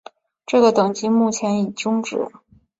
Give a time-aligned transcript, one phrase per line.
[0.47, 2.25] 这个等级目前已终止。